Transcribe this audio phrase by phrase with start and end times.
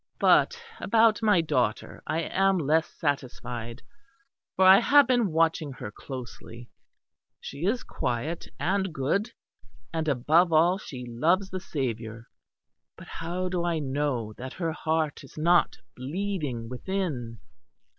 [0.19, 3.83] But about my daughter I am less satisfied,
[4.55, 6.71] for I have been watching her closely.
[7.39, 9.31] She is quiet and good,
[9.93, 12.25] and, above all, she loves the Saviour;
[12.97, 17.37] but how do I know that her heart is not bleeding within?